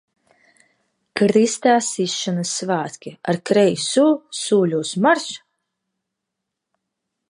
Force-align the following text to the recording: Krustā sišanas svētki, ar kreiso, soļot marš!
Krustā 1.21 1.75
sišanas 1.89 2.55
svētki, 2.63 3.15
ar 3.35 3.41
kreiso, 3.51 4.09
soļot 4.43 4.97
marš! 5.09 5.33